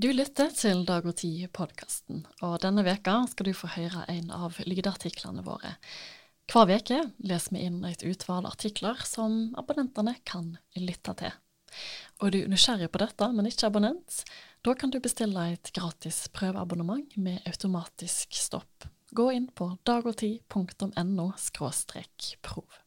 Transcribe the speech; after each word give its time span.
Du 0.00 0.06
lytter 0.14 0.48
til 0.56 0.86
Dag 0.88 1.04
og 1.04 1.18
Tid-podkasten, 1.20 2.22
og 2.46 2.54
denne 2.62 2.80
veka 2.86 3.18
skal 3.28 3.50
du 3.50 3.52
få 3.52 3.68
høre 3.74 4.06
en 4.08 4.30
av 4.32 4.54
lydartiklene 4.64 5.42
våre. 5.44 5.74
Hver 6.48 6.70
veke 6.70 7.00
leser 7.20 7.52
vi 7.52 7.66
inn 7.66 7.82
et 7.84 8.00
utvalg 8.08 8.48
artikler 8.48 9.02
som 9.04 9.50
abonnentene 9.60 10.14
kan 10.24 10.54
lytte 10.78 11.12
til. 11.20 11.36
Og 12.16 12.30
er 12.30 12.32
du 12.32 12.48
nysgjerrig 12.48 12.88
på 12.94 13.02
dette, 13.02 13.28
men 13.34 13.50
ikke 13.50 13.68
abonnent, 13.68 14.22
da 14.64 14.72
kan 14.72 14.94
du 14.94 15.02
bestille 15.04 15.44
et 15.50 15.72
gratis 15.76 16.22
prøveabonnement 16.32 17.20
med 17.20 17.44
automatisk 17.52 18.40
stopp. 18.40 18.88
Gå 19.12 19.28
inn 19.36 19.50
på 19.52 19.74
dagogtid.no 19.84 21.28
prov. 22.48 22.80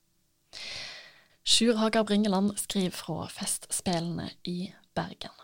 Sjur 1.45 1.77
Hager 1.77 2.09
Bringeland 2.09 2.57
skriver 2.57 3.01
fra 3.05 3.29
Festspillene 3.37 4.31
i 4.49 4.71
Bergen. 4.97 5.42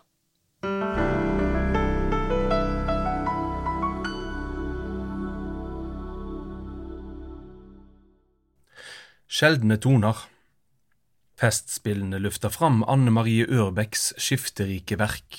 Sjeldne 9.40 9.78
toner. 9.80 10.18
Festspillene 11.40 12.18
løfter 12.20 12.52
fram 12.52 12.82
Anne 12.84 13.08
Marie 13.08 13.46
Ørbecks 13.48 14.10
skifterike 14.20 14.98
verk. 15.00 15.38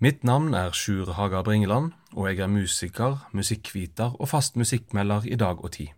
Mitt 0.00 0.24
navn 0.24 0.56
er 0.56 0.72
Sjur 0.72 1.12
Haga 1.18 1.42
Bringeland, 1.44 1.90
og 2.16 2.30
jeg 2.30 2.40
er 2.40 2.48
musiker, 2.48 3.18
musikkviter 3.36 4.16
og 4.16 4.30
fast 4.32 4.56
musikkmelder 4.56 5.28
i 5.28 5.36
Dag 5.36 5.60
og 5.60 5.74
Tid. 5.76 5.92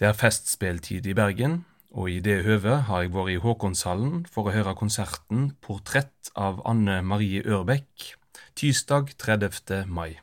Det 0.00 0.08
er 0.08 0.16
festspilltid 0.16 1.04
i 1.04 1.18
Bergen, 1.20 1.66
og 1.92 2.08
i 2.08 2.24
det 2.24 2.40
høvet 2.48 2.88
har 2.88 3.04
jeg 3.04 3.12
vært 3.12 3.36
i 3.36 3.38
Håkonshallen 3.44 4.24
for 4.24 4.48
å 4.48 4.56
høre 4.56 4.72
konserten 4.72 5.50
Portrett 5.60 6.32
av 6.32 6.64
Anne 6.64 7.02
Marie 7.04 7.44
Ørbekk, 7.44 8.14
tirsdag 8.56 9.18
30. 9.20 9.84
mai. 9.84 10.16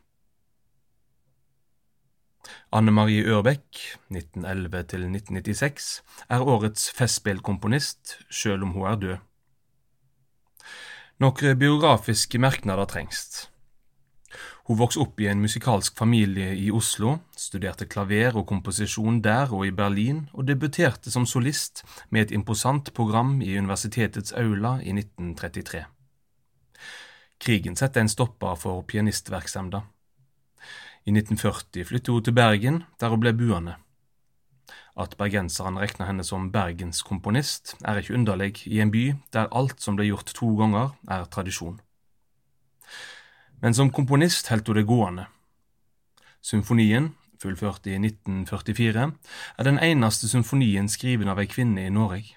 Anne 2.71 2.91
Marie 2.91 3.23
Ørbekk, 3.25 3.79
1911–1996, 4.13 5.89
er 6.29 6.45
årets 6.45 6.89
festspillkomponist, 6.97 8.19
sjøl 8.29 8.63
om 8.67 8.75
hun 8.77 8.89
er 8.89 8.99
død. 9.03 9.17
Noen 11.19 11.57
biografiske 11.59 12.39
merknader 12.39 12.87
trengs. 12.87 13.49
Hun 14.69 14.77
vokste 14.77 15.01
opp 15.01 15.17
i 15.19 15.25
en 15.27 15.41
musikalsk 15.41 15.97
familie 15.97 16.51
i 16.53 16.67
Oslo, 16.69 17.15
studerte 17.33 17.87
klaver 17.89 18.35
og 18.37 18.45
komposisjon 18.51 19.17
der 19.25 19.49
og 19.49 19.65
i 19.65 19.73
Berlin, 19.73 20.27
og 20.31 20.45
debuterte 20.45 21.09
som 21.09 21.25
solist 21.25 21.81
med 22.13 22.27
et 22.27 22.35
imposant 22.37 22.93
program 22.93 23.39
i 23.41 23.57
universitetets 23.57 24.35
aula 24.37 24.77
i 24.85 24.93
1933. 24.93 25.81
Krigen 27.39 27.75
satte 27.79 28.03
en 28.03 28.11
stopper 28.11 28.55
for 28.61 28.83
pianistvirksomheten. 28.85 29.89
I 31.05 31.11
1940 31.11 31.85
flyttet 31.85 32.13
hun 32.13 32.23
til 32.23 32.35
Bergen, 32.35 32.83
der 32.99 33.09
hun 33.09 33.21
ble 33.23 33.33
buende. 33.33 33.75
At 34.99 35.15
bergenserne 35.17 35.79
regna 35.79 36.09
henne 36.09 36.25
som 36.27 36.49
bergenskomponist, 36.51 37.77
er 37.85 38.01
ikke 38.01 38.13
underlig 38.17 38.67
i 38.67 38.81
en 38.83 38.91
by 38.91 39.13
der 39.33 39.47
alt 39.55 39.79
som 39.81 39.95
ble 39.95 40.09
gjort 40.09 40.33
to 40.35 40.51
ganger, 40.59 40.91
er 41.07 41.25
tradisjon. 41.31 41.79
Men 43.61 43.73
som 43.73 43.91
komponist 43.91 44.49
holdt 44.51 44.67
hun 44.67 44.75
det 44.75 44.87
gående. 44.87 45.25
Symfonien, 46.41 47.13
fullført 47.41 47.87
i 47.87 47.95
1944, 47.95 49.11
er 49.57 49.63
den 49.67 49.79
eneste 49.79 50.27
symfonien 50.27 50.87
skriven 50.91 51.31
av 51.31 51.39
ei 51.39 51.47
kvinne 51.47 51.87
i 51.87 51.93
Norge. 51.93 52.35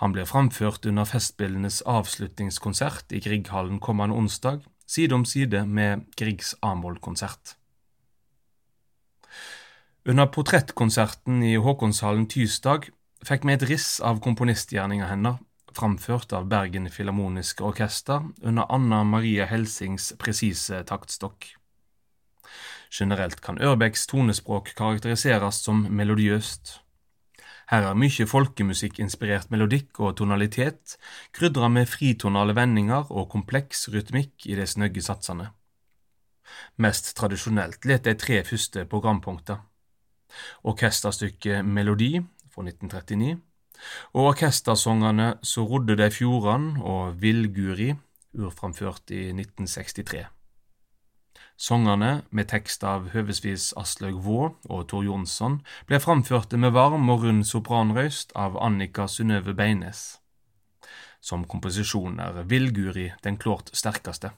Han 0.00 0.12
blir 0.12 0.28
framført 0.28 0.86
under 0.88 1.04
Festspillenes 1.08 1.82
avslutningskonsert 1.86 3.12
i 3.12 3.20
Grieghallen 3.20 3.80
kommende 3.80 4.16
onsdag, 4.16 4.64
side 4.92 5.16
om 5.16 5.24
side 5.24 5.64
med 5.66 6.04
Griegs 6.16 6.54
A-moll-konsert. 6.60 7.56
Under 10.04 10.26
portrettkonserten 10.26 11.42
i 11.46 11.54
Håkonshallen 11.62 12.26
tirsdag 12.26 12.90
fikk 13.22 13.46
vi 13.46 13.54
et 13.54 13.64
riss 13.70 14.00
av 14.02 14.20
komponistgjerninga 14.24 15.06
hennes, 15.06 15.38
framført 15.72 16.34
av 16.36 16.50
Bergen 16.50 16.90
Filharmoniske 16.92 17.64
Orkester 17.64 18.26
under 18.42 18.68
Anna 18.68 19.04
Maria 19.08 19.46
Helsings 19.48 20.10
presise 20.20 20.82
taktstokk. 20.84 21.54
Generelt 22.92 23.40
kan 23.40 23.56
Ørbecks 23.62 24.04
tonespråk 24.10 24.74
karakteriseres 24.76 25.62
som 25.64 25.86
melodiøst. 25.88 26.81
Her 27.72 27.86
er 27.88 27.94
mye 27.96 28.26
folkemusikkinspirert 28.28 29.48
melodikk 29.48 29.96
og 30.04 30.18
tonalitet, 30.18 30.98
krydra 31.32 31.70
med 31.72 31.88
fritonale 31.88 32.52
vendinger 32.52 33.08
og 33.08 33.30
kompleks 33.32 33.86
rytmikk 33.94 34.44
i 34.44 34.58
de 34.58 34.66
snøgge 34.68 35.00
satsene. 35.00 35.46
Mest 36.76 37.14
tradisjonelt 37.16 37.88
let 37.88 38.04
de 38.04 38.12
tre 38.20 38.42
første 38.44 38.84
programpunkta. 38.84 39.56
Orkesterstykket 40.68 41.64
Melodi 41.64 42.18
fra 42.52 42.66
1939, 42.68 43.40
og 44.12 44.28
orkestersongene 44.34 45.32
Så 45.42 45.64
rodde 45.64 45.96
de 45.96 46.10
fjordan 46.12 46.76
og 46.76 47.16
Villguri, 47.22 47.94
urframført 48.36 49.08
i 49.16 49.30
1963. 49.32 50.26
Sangene, 51.56 52.22
med 52.30 52.48
tekst 52.50 52.82
av 52.84 53.10
høvesvis 53.12 53.70
Aslaug 53.78 54.18
Vaa 54.24 54.50
og 54.68 54.86
Tor 54.90 55.04
Jonsson, 55.06 55.60
ble 55.86 56.00
framførte 56.02 56.58
med 56.58 56.74
varm 56.74 57.10
og 57.12 57.26
rund 57.26 57.46
sopranrøyst 57.46 58.34
av 58.34 58.58
Annika 58.58 59.06
Synnøve 59.06 59.54
Beines. 59.54 60.18
Som 61.22 61.44
komposisjon 61.46 62.18
er 62.18 62.42
Villguri 62.50 63.12
den 63.22 63.38
klart 63.38 63.70
sterkeste. 63.76 64.32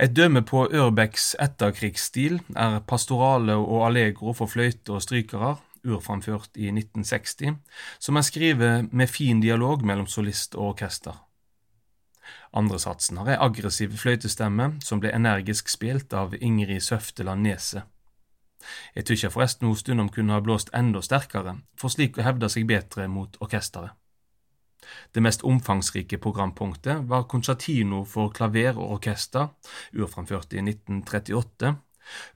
Et 0.00 0.10
dømme 0.10 0.42
på 0.42 0.64
Ørbecks 0.74 1.34
etterkrigsstil 1.42 2.40
er 2.58 2.80
pastorale 2.88 3.54
og 3.54 3.84
allegro 3.90 4.32
for 4.34 4.50
fløyte 4.50 4.96
og 4.96 5.04
strykere, 5.04 5.54
urframført 5.84 6.56
i 6.56 6.70
1960, 6.72 7.60
som 8.00 8.16
er 8.16 8.26
skrevet 8.26 8.92
med 8.92 9.12
fin 9.12 9.42
dialog 9.44 9.84
mellom 9.86 10.08
solist 10.10 10.56
og 10.56 10.74
orkester. 10.74 11.23
Andresatsen 12.52 13.18
har 13.20 13.32
ei 13.32 13.40
aggressiv 13.46 13.96
fløytestemme 14.00 14.70
som 14.84 15.00
ble 15.02 15.12
energisk 15.14 15.68
spilt 15.72 16.14
av 16.16 16.36
Ingrid 16.40 16.82
Søfteland 16.82 17.44
Neset. 17.46 17.84
Jeg 18.96 19.04
tykker 19.04 19.32
forresten 19.34 19.68
hun 19.68 19.76
stundom 19.76 20.08
kunne 20.08 20.32
ha 20.32 20.40
blåst 20.40 20.70
enda 20.72 21.02
sterkere, 21.04 21.58
for 21.76 21.92
slik 21.92 22.16
å 22.16 22.24
hevde 22.24 22.48
seg 22.48 22.64
bedre 22.70 23.08
mot 23.12 23.36
orkesteret. 23.44 23.92
Det 25.12 25.22
mest 25.24 25.44
omfangsrike 25.44 26.18
programpunktet 26.20 27.04
var 27.08 27.26
Concertino 27.28 28.02
for 28.08 28.32
klaver 28.32 28.76
og 28.76 28.98
orkester, 28.98 29.50
urframført 29.96 30.52
i 30.52 30.60
1938, 30.64 31.74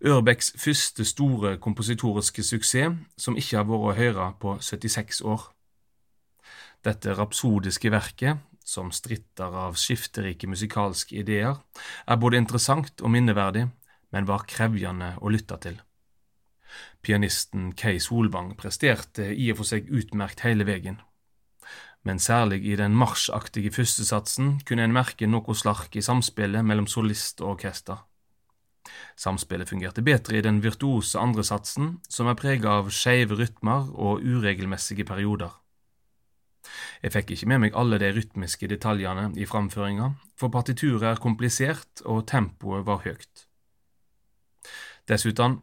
Ørbecks 0.01 0.53
første 0.57 1.05
store 1.05 1.57
kompositoriske 1.61 2.43
suksess, 2.43 2.95
som 3.21 3.37
ikke 3.37 3.59
har 3.59 3.67
vært 3.69 3.89
å 3.89 3.97
høre 3.99 4.29
på 4.41 4.57
76 4.65 5.21
år. 5.29 5.45
Dette 6.87 7.15
rapsodiske 7.19 7.91
verket, 7.93 8.39
som 8.69 8.93
stritter 8.93 9.55
av 9.65 9.79
skifterike 9.81 10.49
musikalske 10.51 11.17
ideer, 11.23 11.57
er 12.07 12.21
både 12.21 12.41
interessant 12.43 13.01
og 13.01 13.13
minneverdig, 13.15 13.67
men 14.13 14.29
var 14.29 14.47
krevjende 14.49 15.15
å 15.21 15.33
lytte 15.33 15.57
til. 15.65 15.79
Pianisten 17.01 17.73
Kei 17.79 17.97
Solvang 18.03 18.53
presterte 18.61 19.31
i 19.33 19.49
og 19.53 19.63
for 19.63 19.71
seg 19.71 19.89
utmerkt 19.89 20.45
hele 20.45 20.67
veien, 20.69 20.99
men 22.05 22.21
særlig 22.23 22.61
i 22.69 22.77
den 22.79 22.95
marsjaktige 22.97 23.73
førstesatsen 23.75 24.59
kunne 24.69 24.85
en 24.87 24.95
merke 24.95 25.27
noe 25.29 25.57
slark 25.57 25.97
i 25.97 26.05
samspillet 26.05 26.65
mellom 26.65 26.87
solist 26.89 27.43
og 27.43 27.57
orkester. 27.57 28.05
Samspillet 29.19 29.69
fungerte 29.69 30.05
bedre 30.05 30.39
i 30.39 30.45
den 30.45 30.63
virtuose 30.65 31.21
andresatsen, 31.21 31.99
som 32.09 32.31
er 32.31 32.39
prega 32.39 32.79
av 32.79 32.93
skeive 32.95 33.37
rytmer 33.37 33.91
og 33.93 34.23
uregelmessige 34.25 35.05
perioder. 35.09 35.51
Jeg 37.03 37.15
fikk 37.15 37.33
ikke 37.35 37.49
med 37.53 37.63
meg 37.63 37.77
alle 37.79 37.99
de 38.03 38.11
rytmiske 38.15 38.69
detaljene 38.71 39.31
i 39.39 39.47
framføringa, 39.49 40.11
for 40.39 40.53
partituret 40.55 41.07
er 41.13 41.23
komplisert 41.23 42.03
og 42.05 42.27
tempoet 42.31 42.87
var 42.87 43.05
høyt. 43.07 43.47
Dessuten, 45.09 45.61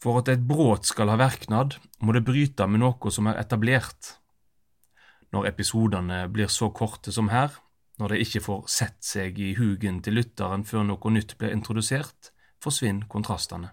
for 0.00 0.20
at 0.20 0.30
et 0.32 0.44
brudd 0.46 0.86
skal 0.86 1.10
ha 1.10 1.18
verknad, 1.20 1.78
må 2.00 2.14
det 2.14 2.24
bryte 2.26 2.68
med 2.70 2.84
noe 2.84 3.12
som 3.12 3.28
er 3.30 3.40
etablert. 3.40 4.16
Når 5.34 5.50
episodene 5.50 6.26
blir 6.32 6.52
så 6.52 6.70
korte 6.70 7.12
som 7.12 7.32
her, 7.32 7.50
når 7.98 8.12
de 8.12 8.22
ikke 8.22 8.44
får 8.44 8.66
sett 8.70 9.00
seg 9.04 9.38
i 9.40 9.54
hugen 9.56 10.02
til 10.04 10.18
lytteren 10.20 10.64
før 10.68 10.84
noe 10.86 11.12
nytt 11.12 11.36
blir 11.40 11.54
introdusert, 11.56 12.30
forsvinner 12.62 13.08
kontrastene. 13.08 13.72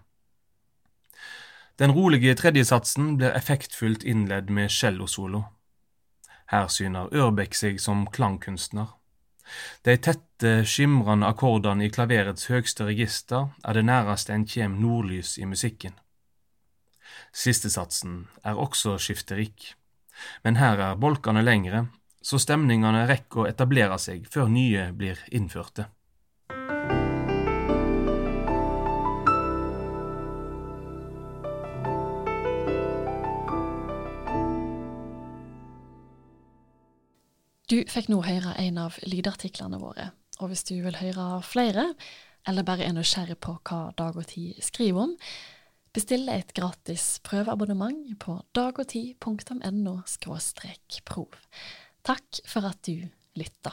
Den 1.78 1.90
rolige 1.90 2.36
tredjesatsen 2.38 3.16
blir 3.18 3.34
effektfullt 3.34 4.04
innledd 4.06 4.50
med 4.50 4.70
cellosolo. 4.70 5.42
Her 6.52 6.68
syner 6.68 7.12
Ørbekk 7.14 7.56
seg 7.56 7.80
som 7.80 8.04
klangkunstner. 8.12 8.92
De 9.84 9.96
tette, 10.00 10.64
skimrende 10.68 11.28
akkordene 11.28 11.86
i 11.86 11.92
klaverets 11.92 12.48
høgste 12.52 12.88
register 12.88 13.50
er 13.64 13.76
det 13.76 13.84
næreste 13.88 14.32
en 14.32 14.46
kjem 14.48 14.78
nordlys 14.80 15.36
i 15.38 15.48
musikken. 15.48 15.96
Sistesatsen 17.34 18.24
er 18.44 18.60
også 18.60 18.96
skifterik, 18.98 19.74
men 20.44 20.56
her 20.60 20.80
er 20.80 21.00
bolkene 21.00 21.42
lengre, 21.44 21.86
så 22.24 22.40
stemningene 22.40 23.04
rekker 23.10 23.44
å 23.44 23.48
etablere 23.50 23.98
seg 24.00 24.28
før 24.32 24.48
nye 24.48 24.88
blir 24.96 25.20
innførte. 25.32 25.90
Du 37.64 37.78
fikk 37.88 38.10
nå 38.12 38.18
høre 38.26 38.50
en 38.60 38.78
av 38.82 38.96
lydartiklene 39.08 39.78
våre, 39.80 40.10
og 40.36 40.50
hvis 40.50 40.66
du 40.68 40.74
vil 40.84 40.98
høre 41.00 41.40
flere, 41.48 41.86
eller 42.44 42.66
bare 42.66 42.84
er 42.84 42.92
nysgjerrig 42.92 43.38
på 43.40 43.54
hva 43.64 43.86
Dag 43.96 44.18
og 44.20 44.26
Tid 44.28 44.58
skriver 44.60 45.06
om, 45.06 45.14
bestille 45.96 46.34
et 46.36 46.52
gratis 46.52 47.22
prøveabonnement 47.24 48.18
på 48.20 48.36
dagogtid.no 48.52 49.96
prov. 51.08 51.40
Takk 52.04 52.42
for 52.44 52.68
at 52.68 52.84
du 52.84 53.08
lytta. 53.40 53.72